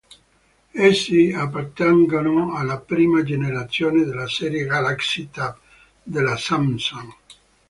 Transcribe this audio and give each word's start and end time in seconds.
Essi 0.87 1.31
appartengono 1.31 2.55
alla 2.55 2.79
prima 2.79 3.21
generazione 3.21 4.03
della 4.03 4.27
serie 4.27 4.63
Galaxy 4.65 5.29
Tab 5.29 5.59
della 6.01 6.37
Samsung. 6.37 7.13